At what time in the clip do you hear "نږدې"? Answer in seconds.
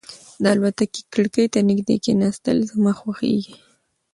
1.69-1.95